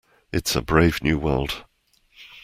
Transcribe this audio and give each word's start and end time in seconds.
It's 0.33 0.55
a 0.55 0.63
brave 0.63 1.03
new 1.03 1.19
world. 1.19 1.63